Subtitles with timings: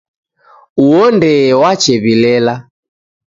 [0.83, 2.55] Uwo ndee wachew'ilela